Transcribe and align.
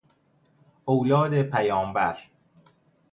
اولاد 0.85 1.41
پیامبر 1.43 2.19